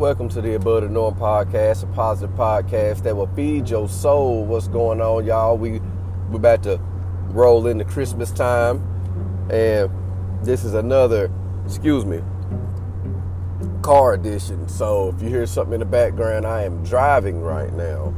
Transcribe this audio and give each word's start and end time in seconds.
Welcome 0.00 0.30
to 0.30 0.40
the 0.40 0.54
Above 0.54 0.84
the 0.84 0.88
Norm 0.88 1.14
podcast, 1.14 1.82
a 1.82 1.86
positive 1.88 2.34
podcast 2.34 3.02
that 3.02 3.14
will 3.14 3.26
feed 3.36 3.68
your 3.68 3.86
soul. 3.86 4.46
What's 4.46 4.66
going 4.66 4.98
on, 4.98 5.26
y'all? 5.26 5.58
We 5.58 5.78
we're 6.30 6.36
about 6.36 6.62
to 6.62 6.78
roll 7.32 7.66
into 7.66 7.84
Christmas 7.84 8.30
time, 8.30 8.78
and 9.50 9.90
this 10.42 10.64
is 10.64 10.72
another, 10.72 11.30
excuse 11.66 12.06
me, 12.06 12.22
car 13.82 14.14
edition. 14.14 14.70
So 14.70 15.10
if 15.14 15.22
you 15.22 15.28
hear 15.28 15.44
something 15.44 15.74
in 15.74 15.80
the 15.80 15.84
background, 15.84 16.46
I 16.46 16.62
am 16.62 16.82
driving 16.82 17.42
right 17.42 17.70
now. 17.74 18.14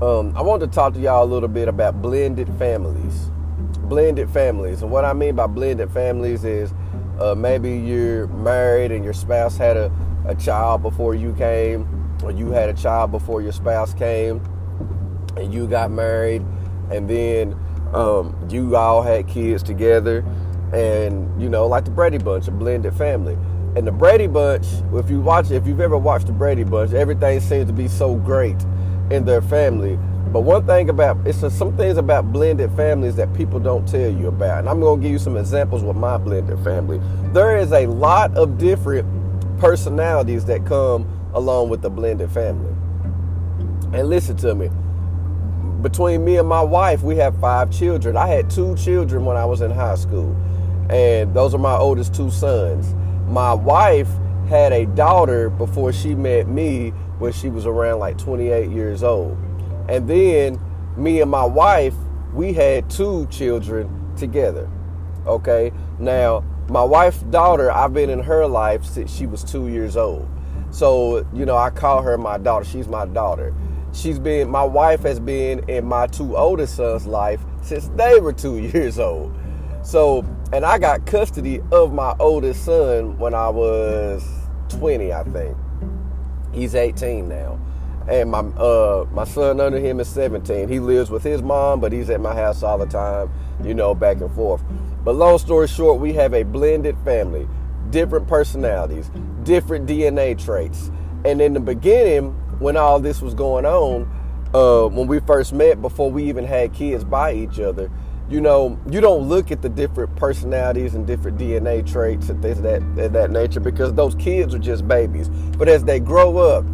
Um, 0.00 0.32
I 0.36 0.42
want 0.42 0.60
to 0.60 0.68
talk 0.68 0.94
to 0.94 1.00
y'all 1.00 1.24
a 1.24 1.26
little 1.26 1.48
bit 1.48 1.66
about 1.66 2.00
blended 2.00 2.48
families. 2.56 3.32
Blended 3.80 4.30
families, 4.30 4.82
and 4.82 4.92
what 4.92 5.04
I 5.04 5.12
mean 5.12 5.34
by 5.34 5.48
blended 5.48 5.90
families 5.90 6.44
is 6.44 6.72
uh, 7.18 7.34
maybe 7.34 7.76
you're 7.76 8.28
married 8.28 8.92
and 8.92 9.02
your 9.02 9.12
spouse 9.12 9.56
had 9.56 9.76
a, 9.76 9.92
a 10.26 10.34
child 10.34 10.82
before 10.82 11.14
you 11.14 11.32
came, 11.34 12.16
or 12.22 12.30
you 12.30 12.50
had 12.50 12.68
a 12.68 12.74
child 12.74 13.10
before 13.10 13.42
your 13.42 13.52
spouse 13.52 13.94
came, 13.94 14.42
and 15.36 15.52
you 15.52 15.66
got 15.66 15.90
married, 15.90 16.42
and 16.90 17.08
then 17.08 17.56
um, 17.92 18.36
you 18.50 18.76
all 18.76 19.02
had 19.02 19.26
kids 19.26 19.62
together, 19.62 20.24
and 20.72 21.40
you 21.40 21.48
know, 21.48 21.66
like 21.66 21.84
the 21.84 21.90
Brady 21.90 22.18
Bunch, 22.18 22.48
a 22.48 22.50
blended 22.50 22.94
family. 22.94 23.36
And 23.76 23.86
the 23.86 23.92
Brady 23.92 24.26
Bunch, 24.26 24.66
if 24.94 25.08
you 25.08 25.20
watch, 25.20 25.50
if 25.50 25.66
you've 25.66 25.80
ever 25.80 25.96
watched 25.96 26.26
the 26.26 26.32
Brady 26.32 26.64
Bunch, 26.64 26.92
everything 26.92 27.38
seems 27.40 27.66
to 27.66 27.72
be 27.72 27.86
so 27.88 28.16
great 28.16 28.60
in 29.10 29.24
their 29.24 29.40
family. 29.40 29.98
But 30.32 30.40
one 30.42 30.64
thing 30.64 30.88
about 30.90 31.18
it's 31.26 31.38
some 31.38 31.76
things 31.76 31.98
about 31.98 32.32
blended 32.32 32.70
families 32.76 33.16
that 33.16 33.32
people 33.34 33.58
don't 33.58 33.86
tell 33.86 34.10
you 34.10 34.28
about. 34.28 34.60
And 34.60 34.68
I'm 34.68 34.80
going 34.80 35.00
to 35.00 35.02
give 35.02 35.12
you 35.12 35.18
some 35.18 35.36
examples 35.36 35.82
with 35.82 35.96
my 35.96 36.18
blended 36.18 36.62
family. 36.62 37.00
There 37.32 37.56
is 37.56 37.72
a 37.72 37.86
lot 37.86 38.36
of 38.36 38.56
different 38.56 39.06
personalities 39.60 40.46
that 40.46 40.64
come 40.64 41.06
along 41.34 41.68
with 41.68 41.82
the 41.82 41.90
blended 41.90 42.30
family. 42.32 42.74
And 43.92 44.08
listen 44.08 44.36
to 44.38 44.54
me. 44.54 44.70
Between 45.82 46.24
me 46.24 46.36
and 46.36 46.48
my 46.48 46.62
wife, 46.62 47.02
we 47.02 47.16
have 47.16 47.38
five 47.40 47.70
children. 47.70 48.16
I 48.16 48.26
had 48.26 48.50
two 48.50 48.74
children 48.76 49.24
when 49.24 49.36
I 49.36 49.44
was 49.44 49.60
in 49.60 49.70
high 49.70 49.94
school. 49.94 50.34
And 50.88 51.34
those 51.34 51.54
are 51.54 51.58
my 51.58 51.76
oldest 51.76 52.14
two 52.14 52.30
sons. 52.30 52.94
My 53.28 53.54
wife 53.54 54.08
had 54.48 54.72
a 54.72 54.86
daughter 54.86 55.50
before 55.50 55.92
she 55.92 56.14
met 56.14 56.48
me 56.48 56.90
when 57.18 57.32
she 57.32 57.48
was 57.48 57.66
around 57.66 58.00
like 58.00 58.18
28 58.18 58.70
years 58.70 59.02
old. 59.02 59.38
And 59.88 60.08
then 60.08 60.58
me 60.96 61.20
and 61.20 61.30
my 61.30 61.44
wife, 61.44 61.94
we 62.32 62.52
had 62.52 62.88
two 62.90 63.26
children 63.26 64.14
together. 64.16 64.68
Okay. 65.26 65.72
Now, 65.98 66.44
my 66.70 66.84
wife's 66.84 67.20
daughter, 67.24 67.70
I've 67.72 67.92
been 67.92 68.10
in 68.10 68.20
her 68.20 68.46
life 68.46 68.84
since 68.84 69.12
she 69.12 69.26
was 69.26 69.42
two 69.42 69.66
years 69.66 69.96
old. 69.96 70.28
So, 70.70 71.26
you 71.32 71.44
know, 71.44 71.56
I 71.56 71.70
call 71.70 72.00
her 72.02 72.16
my 72.16 72.38
daughter. 72.38 72.64
She's 72.64 72.86
my 72.86 73.06
daughter. 73.06 73.52
She's 73.92 74.20
been, 74.20 74.48
my 74.48 74.62
wife 74.62 75.02
has 75.02 75.18
been 75.18 75.68
in 75.68 75.84
my 75.84 76.06
two 76.06 76.36
oldest 76.36 76.76
sons' 76.76 77.06
life 77.06 77.40
since 77.60 77.88
they 77.96 78.20
were 78.20 78.32
two 78.32 78.58
years 78.72 79.00
old. 79.00 79.36
So, 79.82 80.24
and 80.52 80.64
I 80.64 80.78
got 80.78 81.06
custody 81.06 81.60
of 81.72 81.92
my 81.92 82.14
oldest 82.20 82.64
son 82.64 83.18
when 83.18 83.34
I 83.34 83.48
was 83.48 84.24
20, 84.68 85.12
I 85.12 85.24
think. 85.24 85.56
He's 86.52 86.76
18 86.76 87.28
now 87.28 87.58
and 88.08 88.30
my 88.30 88.40
uh, 88.40 89.06
my 89.12 89.24
son 89.24 89.60
under 89.60 89.78
him 89.78 90.00
is 90.00 90.08
17. 90.08 90.68
He 90.68 90.80
lives 90.80 91.10
with 91.10 91.22
his 91.22 91.42
mom, 91.42 91.80
but 91.80 91.92
he's 91.92 92.10
at 92.10 92.20
my 92.20 92.34
house 92.34 92.62
all 92.62 92.78
the 92.78 92.86
time, 92.86 93.30
you 93.62 93.74
know, 93.74 93.94
back 93.94 94.20
and 94.20 94.32
forth. 94.34 94.62
But 95.04 95.14
long 95.14 95.38
story 95.38 95.66
short, 95.66 96.00
we 96.00 96.12
have 96.14 96.34
a 96.34 96.42
blended 96.42 96.96
family, 97.04 97.48
different 97.90 98.28
personalities, 98.28 99.10
different 99.44 99.86
DNA 99.86 100.42
traits. 100.42 100.90
And 101.24 101.40
in 101.40 101.54
the 101.54 101.60
beginning, 101.60 102.32
when 102.58 102.76
all 102.76 103.00
this 103.00 103.22
was 103.22 103.34
going 103.34 103.64
on, 103.64 104.08
uh, 104.52 104.88
when 104.88 105.06
we 105.06 105.20
first 105.20 105.52
met, 105.52 105.80
before 105.80 106.10
we 106.10 106.24
even 106.24 106.44
had 106.44 106.74
kids 106.74 107.04
by 107.04 107.32
each 107.34 107.60
other, 107.60 107.90
you 108.28 108.40
know, 108.40 108.78
you 108.88 109.00
don't 109.00 109.28
look 109.28 109.50
at 109.50 109.60
the 109.60 109.68
different 109.68 110.14
personalities 110.16 110.94
and 110.94 111.06
different 111.06 111.36
DNA 111.38 111.84
traits 111.90 112.28
and 112.28 112.40
things 112.40 112.58
of 112.58 112.64
that, 112.64 112.82
of 113.04 113.12
that 113.12 113.30
nature 113.30 113.58
because 113.58 113.92
those 113.94 114.14
kids 114.14 114.54
are 114.54 114.58
just 114.58 114.86
babies. 114.86 115.28
But 115.28 115.68
as 115.68 115.82
they 115.82 115.98
grow 115.98 116.38
up, 116.38 116.64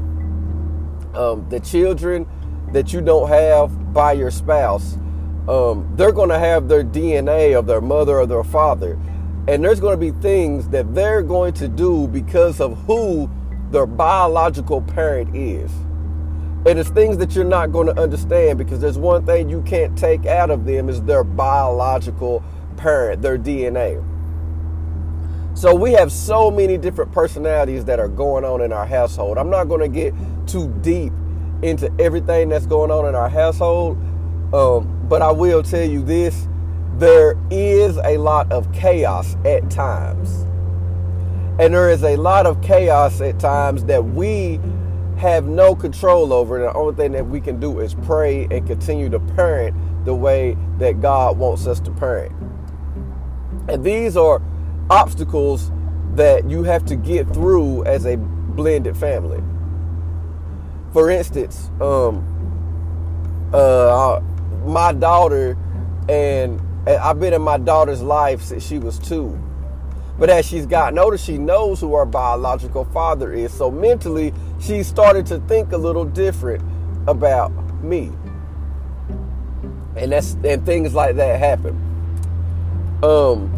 um, 1.16 1.46
the 1.48 1.60
children 1.60 2.26
that 2.72 2.92
you 2.92 3.00
don't 3.00 3.28
have 3.28 3.94
by 3.94 4.12
your 4.12 4.30
spouse, 4.30 4.98
um, 5.48 5.90
they're 5.96 6.12
going 6.12 6.28
to 6.30 6.38
have 6.38 6.68
their 6.68 6.82
DNA 6.82 7.56
of 7.58 7.66
their 7.66 7.80
mother 7.80 8.18
or 8.20 8.26
their 8.26 8.44
father. 8.44 8.98
And 9.48 9.62
there's 9.62 9.78
going 9.78 9.98
to 9.98 10.12
be 10.12 10.18
things 10.20 10.68
that 10.70 10.94
they're 10.94 11.22
going 11.22 11.54
to 11.54 11.68
do 11.68 12.08
because 12.08 12.60
of 12.60 12.76
who 12.84 13.30
their 13.70 13.86
biological 13.86 14.82
parent 14.82 15.36
is. 15.36 15.70
And 16.66 16.80
it's 16.80 16.90
things 16.90 17.16
that 17.18 17.36
you're 17.36 17.44
not 17.44 17.70
going 17.70 17.86
to 17.86 18.00
understand 18.00 18.58
because 18.58 18.80
there's 18.80 18.98
one 18.98 19.24
thing 19.24 19.48
you 19.48 19.62
can't 19.62 19.96
take 19.96 20.26
out 20.26 20.50
of 20.50 20.64
them 20.64 20.88
is 20.88 21.00
their 21.02 21.22
biological 21.22 22.42
parent, 22.76 23.22
their 23.22 23.38
DNA. 23.38 24.04
So 25.56 25.74
we 25.74 25.92
have 25.92 26.10
so 26.10 26.50
many 26.50 26.76
different 26.76 27.12
personalities 27.12 27.84
that 27.84 28.00
are 28.00 28.08
going 28.08 28.44
on 28.44 28.60
in 28.62 28.72
our 28.72 28.84
household. 28.84 29.38
I'm 29.38 29.48
not 29.48 29.64
going 29.64 29.80
to 29.80 29.88
get 29.88 30.12
too 30.48 30.68
deep 30.82 31.12
into 31.62 31.90
everything 32.00 32.48
that's 32.48 32.66
going 32.66 32.90
on 32.90 33.06
in 33.06 33.14
our 33.14 33.28
household. 33.28 33.96
Um, 34.52 34.95
but 35.08 35.22
I 35.22 35.30
will 35.30 35.62
tell 35.62 35.84
you 35.84 36.02
this 36.02 36.48
there 36.98 37.36
is 37.50 37.98
a 37.98 38.16
lot 38.16 38.50
of 38.50 38.72
chaos 38.72 39.36
at 39.44 39.70
times. 39.70 40.46
And 41.58 41.74
there 41.74 41.90
is 41.90 42.02
a 42.02 42.16
lot 42.16 42.46
of 42.46 42.62
chaos 42.62 43.20
at 43.20 43.38
times 43.38 43.84
that 43.84 44.04
we 44.04 44.60
have 45.18 45.46
no 45.46 45.74
control 45.74 46.32
over. 46.32 46.56
And 46.56 46.64
the 46.64 46.78
only 46.78 46.94
thing 46.94 47.12
that 47.12 47.26
we 47.26 47.40
can 47.40 47.60
do 47.60 47.80
is 47.80 47.94
pray 47.94 48.46
and 48.50 48.66
continue 48.66 49.08
to 49.10 49.18
parent 49.20 49.76
the 50.04 50.14
way 50.14 50.56
that 50.78 51.00
God 51.00 51.38
wants 51.38 51.66
us 51.66 51.80
to 51.80 51.90
parent. 51.90 52.32
And 53.68 53.84
these 53.84 54.16
are 54.16 54.40
obstacles 54.88 55.70
that 56.14 56.48
you 56.48 56.62
have 56.62 56.84
to 56.86 56.96
get 56.96 57.28
through 57.32 57.84
as 57.84 58.06
a 58.06 58.16
blended 58.16 58.96
family 58.96 59.42
for 60.96 61.10
instance, 61.10 61.70
um, 61.78 62.24
uh, 63.52 64.18
my 64.66 64.92
daughter 64.92 65.56
and 66.08 66.60
I've 66.88 67.18
been 67.18 67.32
in 67.32 67.42
my 67.42 67.58
daughter's 67.58 68.02
life 68.02 68.42
since 68.42 68.66
she 68.66 68.78
was 68.78 68.98
two. 68.98 69.40
But 70.18 70.30
as 70.30 70.46
she's 70.46 70.66
gotten 70.66 70.98
older, 70.98 71.18
she 71.18 71.36
knows 71.36 71.80
who 71.80 71.94
her 71.94 72.06
biological 72.06 72.84
father 72.86 73.32
is. 73.32 73.52
So 73.52 73.70
mentally, 73.70 74.32
she 74.60 74.82
started 74.82 75.26
to 75.26 75.40
think 75.40 75.72
a 75.72 75.76
little 75.76 76.04
different 76.04 76.62
about 77.06 77.50
me. 77.82 78.12
And 79.96 80.12
that's 80.12 80.36
and 80.44 80.64
things 80.64 80.94
like 80.94 81.16
that 81.16 81.38
happen. 81.38 81.82
Um, 83.02 83.52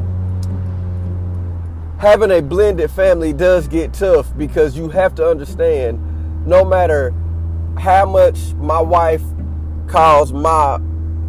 having 1.99 2.31
a 2.31 2.41
blended 2.41 2.91
family 2.91 3.33
does 3.33 3.69
get 3.69 3.93
tough 3.93 4.37
because 4.37 4.77
you 4.77 4.89
have 4.89 5.15
to 5.17 5.29
understand 5.29 6.47
no 6.47 6.65
matter 6.65 7.13
how 7.79 8.07
much 8.07 8.55
my 8.55 8.81
wife 8.81 9.23
calls 9.87 10.33
my 10.33 10.81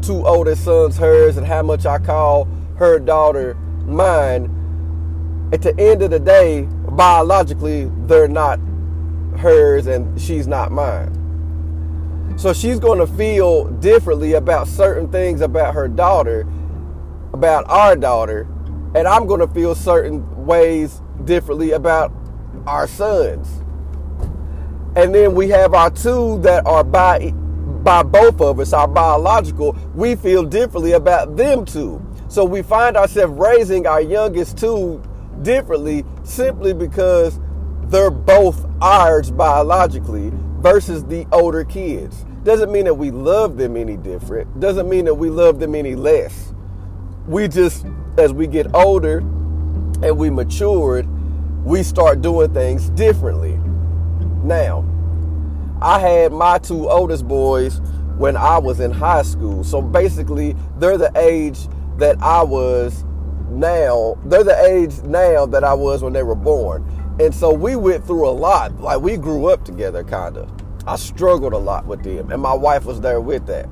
two 0.01 0.25
oldest 0.25 0.63
sons 0.63 0.97
hers 0.97 1.37
and 1.37 1.45
how 1.45 1.61
much 1.61 1.85
I 1.85 1.99
call 1.99 2.47
her 2.77 2.99
daughter 2.99 3.55
mine, 3.85 5.49
at 5.51 5.61
the 5.61 5.77
end 5.79 6.01
of 6.01 6.11
the 6.11 6.19
day, 6.19 6.61
biologically, 6.63 7.91
they're 8.05 8.27
not 8.27 8.59
hers 9.37 9.87
and 9.87 10.19
she's 10.19 10.47
not 10.47 10.71
mine. 10.71 11.15
So 12.37 12.53
she's 12.53 12.79
going 12.79 12.99
to 12.99 13.07
feel 13.07 13.65
differently 13.65 14.33
about 14.33 14.67
certain 14.67 15.11
things 15.11 15.41
about 15.41 15.73
her 15.73 15.87
daughter, 15.87 16.47
about 17.33 17.69
our 17.69 17.95
daughter, 17.95 18.47
and 18.95 19.07
I'm 19.07 19.27
going 19.27 19.41
to 19.41 19.47
feel 19.47 19.75
certain 19.75 20.45
ways 20.45 21.01
differently 21.25 21.71
about 21.71 22.13
our 22.65 22.87
sons. 22.87 23.61
And 24.95 25.13
then 25.13 25.35
we 25.35 25.49
have 25.49 25.73
our 25.73 25.89
two 25.89 26.39
that 26.41 26.65
are 26.65 26.83
by 26.83 27.33
by 27.83 28.03
both 28.03 28.41
of 28.41 28.59
us, 28.59 28.73
our 28.73 28.87
biological, 28.87 29.75
we 29.95 30.15
feel 30.15 30.43
differently 30.43 30.93
about 30.93 31.35
them 31.35 31.65
two. 31.65 32.05
So 32.27 32.45
we 32.45 32.61
find 32.61 32.97
ourselves 32.97 33.33
raising 33.37 33.87
our 33.87 34.01
youngest 34.01 34.57
two 34.57 35.01
differently 35.41 36.05
simply 36.23 36.73
because 36.73 37.39
they're 37.85 38.11
both 38.11 38.65
ours 38.81 39.31
biologically 39.31 40.31
versus 40.59 41.03
the 41.05 41.25
older 41.31 41.63
kids. 41.63 42.25
Doesn't 42.43 42.71
mean 42.71 42.85
that 42.85 42.93
we 42.93 43.11
love 43.11 43.57
them 43.57 43.75
any 43.75 43.97
different. 43.97 44.59
Doesn't 44.59 44.89
mean 44.89 45.05
that 45.05 45.15
we 45.15 45.29
love 45.29 45.59
them 45.59 45.75
any 45.75 45.95
less. 45.95 46.53
We 47.27 47.47
just, 47.47 47.85
as 48.17 48.31
we 48.33 48.47
get 48.47 48.73
older 48.73 49.19
and 50.01 50.17
we 50.17 50.29
matured, 50.29 51.07
we 51.65 51.83
start 51.83 52.21
doing 52.21 52.53
things 52.53 52.89
differently. 52.91 53.59
Now, 54.43 54.85
I 55.81 55.99
had 55.99 56.31
my 56.31 56.57
two 56.57 56.89
oldest 56.89 57.27
boys 57.27 57.79
when 58.17 58.35
I 58.35 58.57
was 58.57 58.79
in 58.79 58.91
high 58.91 59.21
school. 59.21 59.63
So 59.63 59.81
basically, 59.81 60.55
they're 60.77 60.97
the 60.97 61.11
age 61.15 61.67
that 61.97 62.21
I 62.21 62.43
was 62.43 63.05
now. 63.49 64.17
They're 64.25 64.43
the 64.43 64.61
age 64.65 65.01
now 65.03 65.45
that 65.45 65.63
I 65.63 65.73
was 65.73 66.03
when 66.03 66.13
they 66.13 66.23
were 66.23 66.35
born. 66.35 66.85
And 67.19 67.33
so 67.33 67.51
we 67.53 67.75
went 67.75 68.05
through 68.05 68.27
a 68.27 68.31
lot. 68.31 68.79
Like 68.79 69.01
we 69.01 69.17
grew 69.17 69.47
up 69.47 69.63
together, 69.65 70.03
kind 70.03 70.37
of. 70.37 70.51
I 70.85 70.95
struggled 70.95 71.53
a 71.53 71.57
lot 71.57 71.85
with 71.85 72.03
them, 72.03 72.31
and 72.31 72.41
my 72.41 72.53
wife 72.53 72.85
was 72.85 73.01
there 73.01 73.21
with 73.21 73.45
that. 73.47 73.69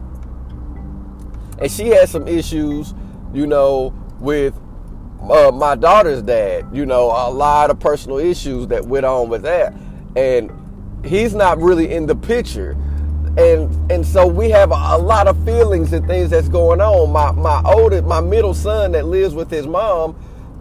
And 1.60 1.72
she 1.72 1.88
had 1.88 2.10
some 2.10 2.28
issues, 2.28 2.94
you 3.34 3.48
know, 3.48 3.94
with 4.20 4.60
uh, 5.22 5.52
my 5.52 5.76
daughter's 5.76 6.22
dad. 6.22 6.68
You 6.72 6.86
know, 6.86 7.06
a 7.06 7.32
lot 7.32 7.70
of 7.70 7.80
personal 7.80 8.18
issues 8.18 8.68
that 8.68 8.86
went 8.86 9.06
on 9.06 9.30
with 9.30 9.42
that, 9.44 9.74
and 10.16 10.52
he's 11.06 11.34
not 11.34 11.60
really 11.60 11.92
in 11.94 12.06
the 12.06 12.16
picture. 12.16 12.72
And 13.38 13.92
and 13.92 14.06
so 14.06 14.26
we 14.26 14.50
have 14.50 14.72
a, 14.72 14.98
lot 14.98 15.28
of 15.28 15.44
feelings 15.46 15.94
and 15.94 16.08
things 16.08 16.32
that's 16.32 16.50
going 16.50 16.82
on. 16.82 17.12
My 17.12 17.32
my 17.32 17.62
oldest, 17.64 18.06
my 18.06 18.20
middle 18.22 18.54
son 18.54 18.94
that 18.94 19.06
lives 19.06 19.36
with 19.36 19.52
his 19.52 19.68
mom, 19.68 20.16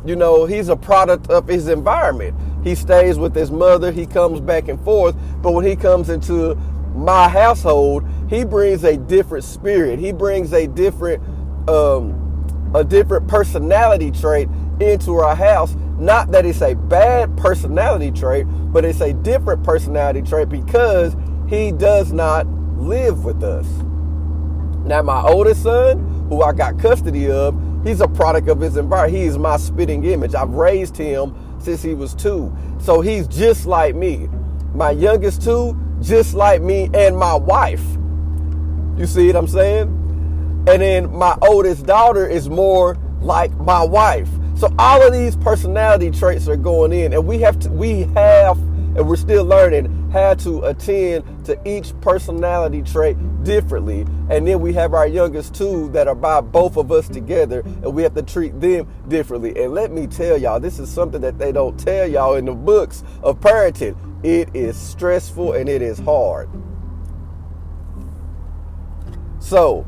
you 0.05 0.15
know, 0.15 0.45
he's 0.45 0.69
a 0.69 0.77
product 0.77 1.31
of 1.31 1.49
his 1.49 1.69
environment. 1.69 2.37
He 2.63 2.75
stays 2.75 3.19
with 3.19 3.35
his 3.35 3.51
mother. 3.51 3.93
He 3.93 4.07
comes 4.07 4.41
back 4.41 4.69
and 4.69 4.81
forth. 4.85 5.17
But 5.41 5.53
when 5.53 5.65
he 5.65 5.75
comes 5.77 6.11
into 6.11 6.55
my 6.95 7.29
household, 7.29 8.05
he 8.29 8.45
brings 8.45 8.85
a 8.85 8.97
different 8.97 9.45
spirit. 9.45 9.99
He 9.99 10.13
brings 10.13 10.53
a 10.53 10.67
different, 10.67 11.23
um, 11.69 12.73
a 12.75 12.85
different 12.85 13.29
personality 13.29 14.11
trait 14.11 14.49
into 14.81 15.15
our 15.15 15.35
house. 15.35 15.77
Not 15.99 16.31
that 16.33 16.45
it's 16.45 16.61
a 16.61 16.75
bad 16.75 17.37
personality 17.37 18.11
trait, 18.11 18.47
but 18.49 18.85
it's 18.85 19.01
a 19.01 19.13
different 19.13 19.65
personality 19.65 20.23
trait 20.23 20.49
because 20.49 21.17
he 21.49 21.73
does 21.73 22.13
not 22.13 22.47
live 22.77 23.25
with 23.25 23.43
us. 23.43 23.67
Now, 24.85 25.03
my 25.03 25.23
oldest 25.23 25.63
son, 25.63 26.27
who 26.29 26.43
I 26.43 26.53
got 26.53 26.79
custody 26.79 27.31
of, 27.31 27.59
he's 27.85 28.01
a 28.01 28.09
product 28.09 28.49
of 28.49 28.61
his 28.61 28.77
environment. 28.77 29.21
He 29.21 29.27
is 29.27 29.39
my 29.39 29.57
spitting 29.57 30.05
image. 30.05 30.35
I've 30.35 30.51
raised 30.51 30.97
him 30.97 31.35
since 31.59 31.83
he 31.83 31.95
was 31.95 32.15
two. 32.15 32.55
So 32.79 33.01
he's 33.01 33.27
just 33.27 33.67
like 33.67 33.95
me. 33.95 34.29
My 34.75 34.91
youngest 34.91 35.43
two, 35.43 35.77
just 36.01 36.35
like 36.35 36.61
me 36.61 36.91
and 36.93 37.17
my 37.17 37.35
wife. 37.35 37.83
You 38.97 39.07
see 39.07 39.27
what 39.29 39.37
I'm 39.37 39.49
saying? 39.49 39.89
And 40.69 40.83
then 40.83 41.13
my 41.13 41.37
oldest 41.43 41.87
daughter 41.87 42.27
is 42.27 42.49
more 42.49 42.97
like 43.21 43.57
my 43.59 43.83
wife. 43.83 44.29
So 44.57 44.75
all 44.79 45.07
of 45.07 45.13
these 45.13 45.37
personality 45.37 46.11
traits 46.11 46.49
are 46.49 46.57
going 46.57 46.91
in, 46.91 47.13
and 47.13 47.27
we 47.27 47.39
have 47.41 47.59
to, 47.61 47.71
we 47.71 48.05
have, 48.15 48.57
and 48.57 49.07
we're 49.07 49.17
still 49.17 49.45
learning 49.45 50.11
how 50.11 50.33
to 50.33 50.65
attend 50.65 51.45
to 51.45 51.61
each 51.69 51.93
personality 52.01 52.81
trait 52.81 53.19
differently. 53.45 54.07
And 54.31 54.49
then 54.49 54.61
we 54.61 54.73
have 54.73 54.95
our 54.95 55.07
youngest 55.07 55.55
two 55.55 55.91
that 55.91 56.09
are 56.09 56.15
by 56.15 56.41
both 56.41 56.79
of 56.79 56.91
us 56.91 57.07
together, 57.07 57.61
and 57.61 57.93
we 57.93 58.03
have 58.03 58.15
to 58.15 58.23
treat 58.23 58.59
them 58.59 58.89
differently. 59.09 59.63
And 59.63 59.75
let 59.75 59.93
me 59.93 60.07
tell 60.07 60.39
y'all, 60.39 60.59
this 60.59 60.79
is 60.79 60.91
something 60.91 61.21
that 61.21 61.39
they 61.39 61.53
don't 61.53 61.79
tell 61.79 62.09
y'all 62.09 62.37
in 62.37 62.47
the 62.47 62.55
books 62.55 63.05
of 63.23 63.39
parenting. 63.41 63.95
It 64.25 64.49
is 64.55 64.75
stressful 64.75 65.53
and 65.53 65.69
it 65.69 65.83
is 65.83 65.99
hard. 65.99 66.49
So, 69.39 69.87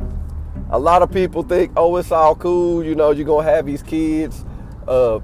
a 0.69 0.79
lot 0.79 1.01
of 1.01 1.11
people 1.11 1.43
think, 1.43 1.73
oh, 1.75 1.97
it's 1.97 2.13
all 2.13 2.35
cool. 2.37 2.85
You 2.85 2.95
know, 2.95 3.13
you're 3.13 3.27
to 3.27 3.39
have 3.39 3.65
these 3.65 3.83
kids 3.83 4.45
uh, 4.89 5.21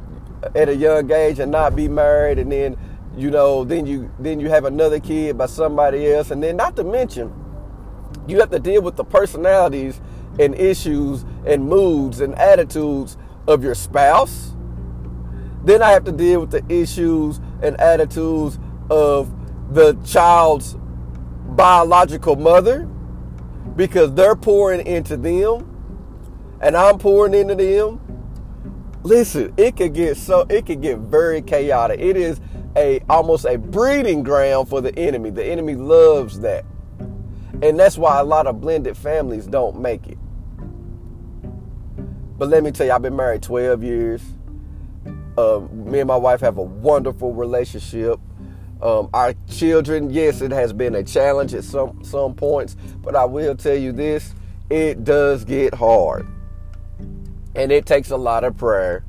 at 0.55 0.69
a 0.69 0.76
young 0.76 1.11
age 1.11 1.38
and 1.38 1.50
not 1.50 1.75
be 1.75 1.88
married. 1.88 2.38
And 2.38 2.52
then, 2.52 2.76
you 3.16 3.31
know, 3.31 3.64
then 3.64 3.87
you 3.87 4.11
then 4.19 4.40
you 4.40 4.49
have 4.50 4.64
another 4.64 5.00
kid 5.00 5.38
by 5.38 5.46
somebody 5.46 6.12
else. 6.12 6.31
And 6.31 6.43
then 6.43 6.56
not 6.56 6.76
to 6.76 6.84
mention, 6.84 7.32
you 8.26 8.40
have 8.40 8.50
to 8.50 8.58
deal 8.58 8.82
with 8.82 8.96
the 8.96 9.05
personalities 9.05 10.00
and 10.38 10.55
issues 10.55 11.25
and 11.46 11.69
moods 11.69 12.20
and 12.20 12.34
attitudes 12.37 13.16
of 13.46 13.62
your 13.62 13.75
spouse. 13.75 14.52
Then 15.64 15.82
I 15.82 15.90
have 15.93 16.05
to 16.05 16.12
deal 16.12 16.40
with 16.40 16.50
the 16.50 16.64
issues 16.69 17.40
and 17.62 17.81
attitudes 17.81 18.58
of 18.90 19.32
the 19.75 19.94
child's 20.05 20.76
biological 21.49 22.37
mother 22.37 22.88
because 23.76 24.12
they're 24.14 24.37
pouring 24.37 24.87
into 24.87 25.17
them 25.17 25.70
and 26.60 26.76
I'm 26.76 26.99
pouring 26.99 27.34
into 27.34 27.55
them. 27.55 28.00
Listen, 29.05 29.53
it 29.59 29.77
could 29.77 29.93
get 29.93 30.17
so 30.17 30.47
it 30.49 30.65
could 30.65 30.81
get 30.81 30.99
very 30.99 31.43
chaotic. 31.43 32.01
It 32.01 32.17
is 32.17 32.41
a 32.75 33.01
almost 33.09 33.45
a 33.45 33.59
breeding 33.59 34.23
ground 34.23 34.69
for 34.69 34.81
the 34.81 34.99
enemy. 34.99 35.29
The 35.29 35.45
enemy 35.45 35.75
loves 35.75 36.41
that. 36.41 36.65
And 37.62 37.79
that's 37.79 37.97
why 37.99 38.19
a 38.19 38.25
lot 38.25 38.47
of 38.47 38.61
blended 38.61 38.97
families 38.97 39.47
don't 39.47 39.79
make 39.79 40.06
it. 40.09 40.19
But 42.39 42.49
let 42.49 42.65
me 42.65 42.73
tell 42.73 42.87
you, 42.87 42.93
I've 42.93 43.03
been 43.03 43.15
married 43.15 43.43
12 43.43 43.85
years. 43.85 44.23
Uh, 45.37 45.61
me 45.71 46.01
and 46.01 46.09
my 46.09 46.17
wife 46.17 46.41
have 46.41 46.56
a 46.59 46.62
wonderful 46.62 47.33
relationship. 47.33 48.19
Um, 48.83 49.09
our 49.15 49.35
children, 49.49 50.11
yes, 50.11 50.41
it 50.41 50.51
has 50.51 50.73
been 50.73 50.95
a 50.95 51.03
challenge 51.05 51.55
at 51.55 51.65
some 51.65 52.03
some 52.05 52.35
points, 52.35 52.77
but 53.03 53.15
I 53.15 53.25
will 53.25 53.55
tell 53.55 53.77
you 53.77 53.93
this: 53.93 54.35
it 54.69 55.05
does 55.05 55.45
get 55.45 55.75
hard, 55.75 56.27
and 57.55 57.71
it 57.71 57.87
takes 57.87 58.11
a 58.11 58.17
lot 58.17 58.45
of 58.45 58.56
prayer, 58.56 59.05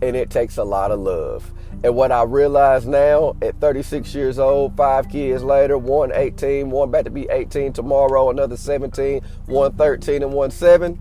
and 0.00 0.16
it 0.16 0.30
takes 0.30 0.56
a 0.56 0.64
lot 0.64 0.90
of 0.90 1.00
love. 1.00 1.52
And 1.84 1.96
what 1.96 2.12
I 2.12 2.22
realize 2.22 2.86
now 2.86 3.34
at 3.42 3.60
36 3.60 4.14
years 4.14 4.38
old, 4.38 4.76
five 4.76 5.08
kids 5.08 5.42
later, 5.42 5.76
one 5.76 6.12
18, 6.14 6.70
one 6.70 6.88
about 6.88 7.04
to 7.06 7.10
be 7.10 7.26
18 7.28 7.72
tomorrow, 7.72 8.30
another 8.30 8.56
17, 8.56 9.22
one 9.46 9.72
13, 9.76 10.22
and 10.22 10.32
one 10.32 10.52
7, 10.52 11.00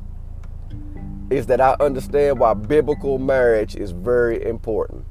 is 1.30 1.46
that 1.48 1.62
I 1.62 1.76
understand 1.80 2.40
why 2.40 2.56
biblical 2.56 3.20
marriage 3.20 3.76
is 3.76 3.92
very 3.92 4.44
important. 4.44 5.06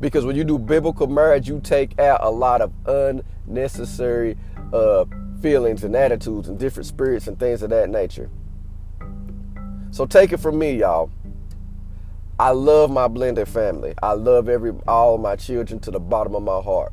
Because 0.00 0.24
when 0.24 0.36
you 0.36 0.44
do 0.44 0.58
biblical 0.58 1.06
marriage, 1.06 1.48
you 1.48 1.60
take 1.60 1.98
out 1.98 2.20
a 2.22 2.30
lot 2.30 2.60
of 2.60 2.72
unnecessary 2.86 4.36
uh, 4.72 5.06
feelings 5.40 5.82
and 5.82 5.96
attitudes 5.96 6.48
and 6.48 6.58
different 6.58 6.86
spirits 6.86 7.26
and 7.26 7.38
things 7.38 7.62
of 7.62 7.70
that 7.70 7.88
nature. 7.88 8.30
So 9.90 10.06
take 10.06 10.32
it 10.32 10.38
from 10.38 10.58
me, 10.58 10.78
y'all. 10.78 11.10
I 12.38 12.50
love 12.50 12.90
my 12.90 13.08
blended 13.08 13.48
family. 13.48 13.94
I 14.00 14.12
love 14.12 14.48
every 14.48 14.72
all 14.86 15.18
my 15.18 15.34
children 15.34 15.80
to 15.80 15.90
the 15.90 15.98
bottom 15.98 16.34
of 16.34 16.42
my 16.42 16.60
heart. 16.60 16.92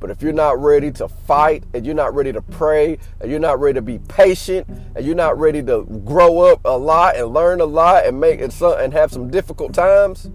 But 0.00 0.10
if 0.10 0.22
you're 0.22 0.32
not 0.32 0.58
ready 0.60 0.90
to 0.92 1.06
fight 1.06 1.62
and 1.74 1.86
you're 1.86 1.94
not 1.94 2.14
ready 2.14 2.32
to 2.32 2.42
pray 2.42 2.98
and 3.20 3.30
you're 3.30 3.38
not 3.38 3.60
ready 3.60 3.74
to 3.74 3.82
be 3.82 3.98
patient 4.00 4.66
and 4.96 5.06
you're 5.06 5.14
not 5.14 5.38
ready 5.38 5.62
to 5.62 5.84
grow 6.04 6.40
up 6.40 6.60
a 6.64 6.76
lot 6.76 7.16
and 7.16 7.32
learn 7.32 7.60
a 7.60 7.66
lot 7.66 8.06
and 8.06 8.18
make 8.18 8.40
it 8.40 8.52
some, 8.52 8.80
and 8.80 8.92
have 8.92 9.12
some 9.12 9.30
difficult 9.30 9.74
times, 9.74 10.30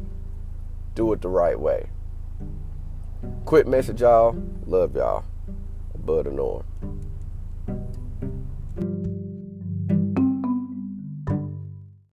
do 0.96 1.12
it 1.12 1.22
the 1.22 1.30
right 1.30 1.60
way. 1.60 1.90
Quick 3.44 3.68
message, 3.68 4.02
y'all. 4.02 4.42
Love 4.66 4.96
y'all. 4.96 5.26
Above 5.96 6.26
the 6.26 6.32
Norm. 6.32 6.64